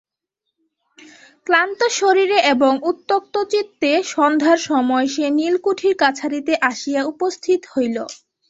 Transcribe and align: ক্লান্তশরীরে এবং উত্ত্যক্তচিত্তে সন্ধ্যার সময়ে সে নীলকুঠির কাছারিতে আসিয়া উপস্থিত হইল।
ক্লান্তশরীরে 1.47 2.39
এবং 2.53 2.71
উত্ত্যক্তচিত্তে 2.89 3.91
সন্ধ্যার 4.13 4.59
সময়ে 4.69 5.07
সে 5.07 5.25
নীলকুঠির 5.37 5.95
কাছারিতে 6.03 6.53
আসিয়া 6.69 7.01
উপস্থিত 7.13 7.61
হইল। 7.73 7.97